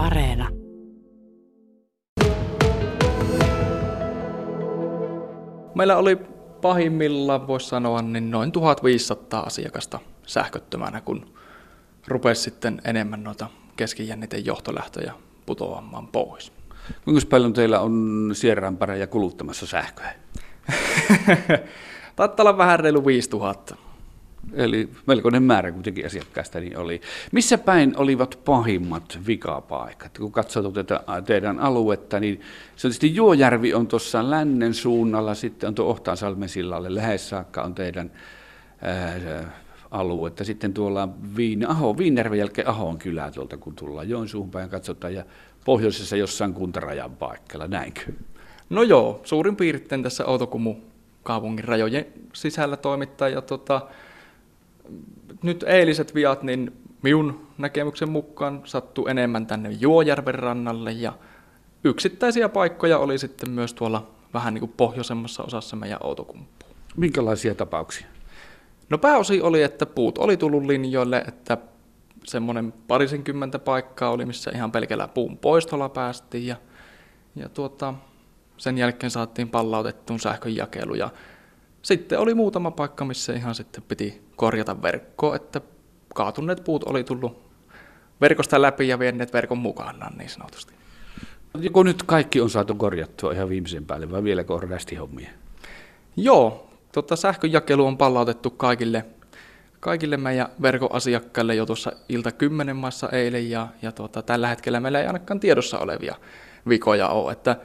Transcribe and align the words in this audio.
Areena. 0.00 0.48
Meillä 5.74 5.96
oli 5.96 6.16
pahimmillaan, 6.60 7.46
voisi 7.46 7.68
sanoa, 7.68 8.02
niin 8.02 8.30
noin 8.30 8.52
1500 8.52 9.40
asiakasta 9.42 9.98
sähköttömänä, 10.26 11.00
kun 11.00 11.34
rupesi 12.08 12.42
sitten 12.42 12.80
enemmän 12.84 13.24
noita 13.24 13.46
keskijänniten 13.76 14.46
johtolähtöjä 14.46 15.12
putoamaan 15.46 16.08
pois. 16.08 16.52
Kuinka 17.04 17.26
paljon 17.30 17.52
teillä 17.52 17.80
on 17.80 18.30
sierraanpareja 18.32 19.06
kuluttamassa 19.06 19.66
sähköä? 19.66 20.12
Taitaa 22.16 22.44
olla 22.44 22.58
vähän 22.58 22.80
reilu 22.80 23.06
5000. 23.06 23.89
Eli 24.54 24.88
melkoinen 25.06 25.42
määrä 25.42 25.72
kuitenkin 25.72 26.06
asiakkaista 26.06 26.60
niin 26.60 26.78
oli. 26.78 27.00
Missä 27.32 27.58
päin 27.58 27.94
olivat 27.96 28.40
pahimmat 28.44 29.18
vikapaikat? 29.26 30.18
Kun 30.18 30.32
katsoo 30.32 30.70
tätä 30.70 31.00
teidän 31.26 31.58
aluetta, 31.58 32.20
niin 32.20 32.40
se 32.76 32.86
on 32.86 32.90
tietysti 32.90 33.14
Juojärvi 33.14 33.74
on 33.74 33.86
tuossa 33.86 34.30
lännen 34.30 34.74
suunnalla, 34.74 35.34
sitten 35.34 35.68
on 35.68 35.74
tuo 35.74 35.86
Ohtaansalmen 35.86 36.48
sillalle 36.48 36.94
lähes 36.94 37.28
saakka 37.28 37.62
on 37.62 37.74
teidän 37.74 38.10
ää, 38.82 39.52
aluetta. 39.90 40.44
Sitten 40.44 40.74
tuolla 40.74 41.08
Viin, 41.36 41.68
Aho, 41.68 41.98
Viinerven 41.98 42.38
jälkeen 42.38 42.68
Ahon 42.68 42.98
kylä 42.98 43.30
tuolta, 43.30 43.56
kun 43.56 43.76
tullaan 43.76 44.08
Joensuuhun 44.08 44.50
päin 44.50 44.70
katsotaan, 44.70 45.14
ja 45.14 45.24
pohjoisessa 45.64 46.16
jossain 46.16 46.54
kuntarajan 46.54 47.16
paikalla, 47.16 47.66
näinkö? 47.66 48.00
No 48.70 48.82
joo, 48.82 49.20
suurin 49.24 49.56
piirtein 49.56 50.02
tässä 50.02 50.24
Outokumu 50.24 50.74
kaupungin 51.22 51.64
rajojen 51.64 52.06
sisällä 52.32 52.76
toimittaa. 52.76 53.28
Ja 53.28 53.42
tota, 53.42 53.80
nyt 55.42 55.62
eiliset 55.62 56.14
viat, 56.14 56.42
niin 56.42 56.72
minun 57.02 57.46
näkemyksen 57.58 58.10
mukaan 58.10 58.62
sattuu 58.64 59.06
enemmän 59.06 59.46
tänne 59.46 59.70
Juojärven 59.70 60.34
rannalle 60.34 60.92
ja 60.92 61.12
yksittäisiä 61.84 62.48
paikkoja 62.48 62.98
oli 62.98 63.18
sitten 63.18 63.50
myös 63.50 63.74
tuolla 63.74 64.10
vähän 64.34 64.54
niin 64.54 64.60
kuin 64.60 64.72
pohjoisemmassa 64.76 65.42
osassa 65.42 65.76
meidän 65.76 65.98
Outokumpua. 66.02 66.68
Minkälaisia 66.96 67.54
tapauksia? 67.54 68.06
No 68.90 68.98
pääosi 68.98 69.40
oli, 69.42 69.62
että 69.62 69.86
puut 69.86 70.18
oli 70.18 70.36
tullut 70.36 70.64
linjoille, 70.64 71.24
että 71.28 71.58
semmoinen 72.24 72.72
parisenkymmentä 72.72 73.58
paikkaa 73.58 74.10
oli, 74.10 74.26
missä 74.26 74.50
ihan 74.54 74.72
pelkällä 74.72 75.08
puun 75.08 75.38
poistolla 75.38 75.88
päästiin 75.88 76.46
ja, 76.46 76.56
ja 77.36 77.48
tuota, 77.48 77.94
sen 78.56 78.78
jälkeen 78.78 79.10
saatiin 79.10 79.48
pallautettuun 79.48 80.20
sähkönjakelu 80.20 80.94
ja 80.94 81.10
sitten 81.82 82.18
oli 82.18 82.34
muutama 82.34 82.70
paikka, 82.70 83.04
missä 83.04 83.32
ihan 83.32 83.54
sitten 83.54 83.82
piti 83.88 84.22
korjata 84.36 84.82
verkkoa, 84.82 85.36
että 85.36 85.60
kaatuneet 86.14 86.64
puut 86.64 86.84
oli 86.84 87.04
tullut 87.04 87.50
verkosta 88.20 88.62
läpi 88.62 88.88
ja 88.88 88.98
vienneet 88.98 89.32
verkon 89.32 89.58
mukanaan 89.58 90.18
niin 90.18 90.30
sanotusti. 90.30 90.74
Joko 91.60 91.82
nyt 91.82 92.02
kaikki 92.02 92.40
on 92.40 92.50
saatu 92.50 92.74
korjattua 92.74 93.32
ihan 93.32 93.48
viimeisen 93.48 93.86
päälle 93.86 94.10
vai 94.10 94.24
vieläkö 94.24 94.54
on 94.54 94.68
hommia? 95.00 95.30
Joo, 96.16 96.70
tota, 96.92 97.16
sähkönjakelu 97.16 97.86
on 97.86 97.98
pallautettu 97.98 98.50
kaikille, 98.50 99.04
kaikille 99.80 100.16
meidän 100.16 100.48
verkoasiakkaille 100.62 101.54
jo 101.54 101.66
tuossa 101.66 101.92
ilta 102.08 102.32
kymmenen 102.32 102.76
maassa 102.76 103.08
eilen 103.08 103.50
ja, 103.50 103.68
ja 103.82 103.92
tota, 103.92 104.22
tällä 104.22 104.48
hetkellä 104.48 104.80
meillä 104.80 105.00
ei 105.00 105.06
ainakaan 105.06 105.40
tiedossa 105.40 105.78
olevia 105.78 106.14
vikoja 106.68 107.08
ole, 107.08 107.32
että 107.32 107.56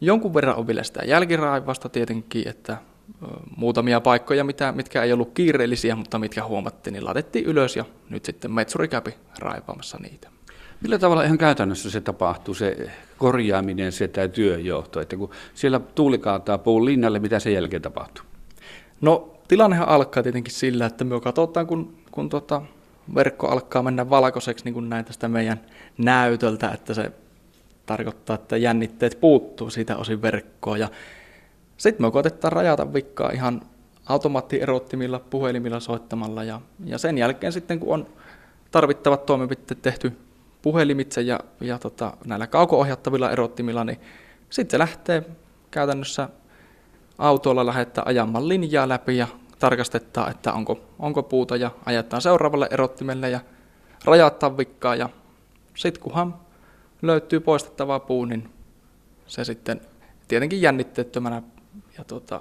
jonkun 0.00 0.34
verran 0.34 0.56
on 0.56 0.66
vielä 0.66 0.82
sitä 0.82 1.00
jälkiraivasta 1.04 1.88
tietenkin, 1.88 2.48
että 2.48 2.76
muutamia 3.56 4.00
paikkoja, 4.00 4.44
mitä, 4.44 4.72
mitkä 4.72 5.02
ei 5.02 5.12
ollut 5.12 5.32
kiireellisiä, 5.34 5.96
mutta 5.96 6.18
mitkä 6.18 6.44
huomattiin, 6.44 6.92
niin 6.92 7.04
laitettiin 7.04 7.44
ylös 7.44 7.76
ja 7.76 7.84
nyt 8.10 8.24
sitten 8.24 8.52
metsuri 8.52 8.88
kävi 8.88 9.14
raivaamassa 9.38 9.98
niitä. 10.02 10.28
Millä 10.80 10.98
tavalla 10.98 11.22
ihan 11.22 11.38
käytännössä 11.38 11.90
se 11.90 12.00
tapahtuu, 12.00 12.54
se 12.54 12.90
korjaaminen, 13.18 13.92
se 13.92 14.08
tämä 14.08 14.28
työjohto, 14.28 15.00
että 15.00 15.16
kun 15.16 15.30
siellä 15.54 15.80
tuuli 15.80 16.18
kaataa 16.18 16.58
puun 16.58 16.84
linnalle, 16.84 17.18
mitä 17.18 17.40
sen 17.40 17.52
jälkeen 17.52 17.82
tapahtuu? 17.82 18.24
No 19.00 19.34
tilannehan 19.48 19.88
alkaa 19.88 20.22
tietenkin 20.22 20.54
sillä, 20.54 20.86
että 20.86 21.04
me 21.04 21.20
katsotaan, 21.20 21.66
kun, 21.66 21.94
kun 22.10 22.28
tota, 22.28 22.62
verkko 23.14 23.48
alkaa 23.48 23.82
mennä 23.82 24.10
valkoiseksi, 24.10 24.64
niin 24.64 24.74
kuin 24.74 24.88
näin 24.88 25.04
tästä 25.04 25.28
meidän 25.28 25.60
näytöltä, 25.98 26.70
että 26.70 26.94
se 26.94 27.12
tarkoittaa, 27.86 28.34
että 28.34 28.56
jännitteet 28.56 29.18
puuttuu 29.20 29.70
siitä 29.70 29.96
osin 29.96 30.22
verkkoa 30.22 30.78
ja 30.78 30.88
sitten 31.76 32.06
me 32.06 32.10
koitetaan 32.10 32.52
rajata 32.52 32.92
vikkaa 32.92 33.30
ihan 33.30 33.62
automaattierottimilla, 34.06 35.18
puhelimilla 35.18 35.80
soittamalla 35.80 36.44
ja, 36.44 36.60
ja 36.84 36.98
sen 36.98 37.18
jälkeen 37.18 37.52
sitten 37.52 37.80
kun 37.80 37.94
on 37.94 38.06
tarvittavat 38.70 39.26
toimenpiteet 39.26 39.82
tehty 39.82 40.12
puhelimitse 40.62 41.20
ja, 41.20 41.40
ja 41.60 41.78
tota, 41.78 42.16
näillä 42.26 42.46
kauko-ohjattavilla 42.46 43.30
erottimilla, 43.30 43.84
niin 43.84 44.00
sitten 44.50 44.70
se 44.70 44.78
lähtee 44.78 45.22
käytännössä 45.70 46.28
autolla 47.18 47.66
lähettää 47.66 48.04
ajamaan 48.06 48.48
linjaa 48.48 48.88
läpi 48.88 49.16
ja 49.16 49.26
tarkastetaan, 49.58 50.30
että 50.30 50.52
onko, 50.52 50.80
onko 50.98 51.22
puuta 51.22 51.56
ja 51.56 51.70
ajetaan 51.86 52.22
seuraavalle 52.22 52.68
erottimelle 52.70 53.30
ja 53.30 53.40
rajataan 54.04 54.56
vikkaa 54.56 54.96
ja 54.96 55.08
sitten 55.74 56.02
kunhan 56.02 56.34
löytyy 57.02 57.40
poistettavaa 57.40 58.00
puu, 58.00 58.24
niin 58.24 58.50
se 59.26 59.44
sitten 59.44 59.80
tietenkin 60.28 60.62
jännitteettömänä 60.62 61.42
ja 61.98 62.04
tota, 62.04 62.40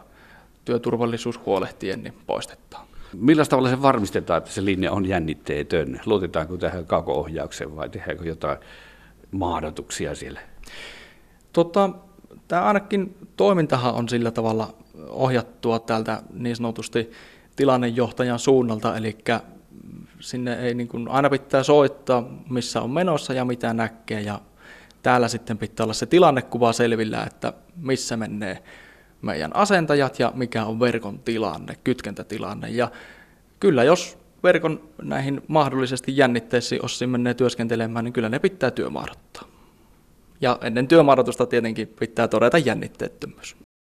työturvallisuus 0.66 1.40
huolehtien 1.46 2.04
niin 2.04 2.14
poistetaan. 2.28 2.88
Millä 3.14 3.46
tavalla 3.46 3.70
se 3.70 3.82
varmistetaan, 3.82 4.38
että 4.38 4.52
se 4.52 4.66
linja 4.66 4.92
on 4.92 5.06
jännitteetön? 5.06 6.02
Luotetaanko 6.06 6.58
tähän 6.58 6.86
kauko-ohjaukseen 6.86 7.76
vai 7.76 7.90
tehdäänkö 7.90 8.26
jotain 8.26 8.58
mahdotuksia 9.32 10.16
siellä? 10.16 10.42
Tota, 11.54 11.90
tämä 12.48 12.62
ainakin 12.62 13.18
toimintahan 13.38 13.94
on 13.94 14.10
sillä 14.10 14.32
tavalla 14.32 14.74
ohjattua 15.10 15.80
täältä 15.80 16.22
niin 16.34 16.56
sanotusti 16.56 17.12
tilannejohtajan 17.56 18.40
suunnalta, 18.40 18.98
eli 18.98 19.18
sinne 20.20 20.56
ei 20.60 20.74
niin 20.74 20.88
kuin, 20.88 21.08
aina 21.08 21.30
pitää 21.30 21.64
soittaa, 21.64 22.24
missä 22.50 22.82
on 22.82 22.90
menossa 22.90 23.34
ja 23.34 23.46
mitä 23.46 23.74
näkee, 23.74 24.22
ja 24.22 24.42
täällä 25.04 25.28
sitten 25.28 25.58
pitää 25.58 25.84
olla 25.84 25.94
se 25.94 26.06
tilannekuva 26.06 26.74
selvillä, 26.74 27.24
että 27.24 27.54
missä 27.76 28.18
menee 28.18 28.64
meidän 29.24 29.56
asentajat 29.56 30.20
ja 30.20 30.32
mikä 30.36 30.66
on 30.66 30.80
verkon 30.80 31.20
tilanne, 31.20 31.76
kytkentätilanne. 31.84 32.70
Ja 32.70 32.92
kyllä 33.60 33.84
jos 33.84 34.18
verkon 34.44 34.82
näihin 35.02 35.42
mahdollisesti 35.48 36.18
jännitteisiin 36.18 36.86
osin 36.86 37.10
menee 37.10 37.34
työskentelemään, 37.34 38.06
niin 38.06 38.14
kyllä 38.14 38.30
ne 38.30 38.40
pitää 38.40 38.72
työmahdottaa. 38.72 39.44
Ja 40.42 40.58
ennen 40.62 40.88
työmahdotusta 40.88 41.46
tietenkin 41.46 41.88
pitää 41.88 42.28
todeta 42.28 42.58
jännitteettömyys. 42.58 43.56